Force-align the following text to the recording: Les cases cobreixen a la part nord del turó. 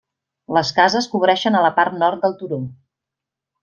Les 0.57 0.71
cases 0.77 1.09
cobreixen 1.13 1.59
a 1.59 1.63
la 1.69 1.73
part 1.79 1.97
nord 2.01 2.27
del 2.27 2.39
turó. 2.43 2.63